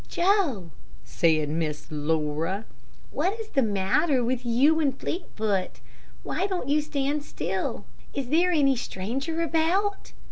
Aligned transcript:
"Joe," 0.09 0.71
said 1.03 1.49
Miss 1.49 1.89
Laura, 1.91 2.65
"what 3.11 3.39
is 3.39 3.49
the 3.49 3.61
matter 3.61 4.23
with 4.23 4.43
you 4.43 4.79
and 4.79 4.99
Fleetfoot? 4.99 5.79
Why 6.23 6.47
don't 6.47 6.67
you 6.67 6.81
stand 6.81 7.23
still? 7.23 7.85
Is 8.11 8.29
there 8.29 8.51
any 8.51 8.75
stranger 8.75 9.43
about?" 9.43 10.11